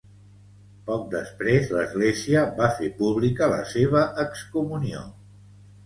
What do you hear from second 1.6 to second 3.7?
l'Església va fer pública la